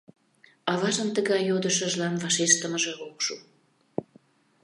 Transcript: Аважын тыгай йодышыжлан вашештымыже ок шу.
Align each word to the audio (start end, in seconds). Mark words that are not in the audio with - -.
Аважын 0.71 1.09
тыгай 1.15 1.41
йодышыжлан 1.49 2.13
вашештымыже 2.23 2.93
ок 3.07 3.17
шу. 3.25 3.35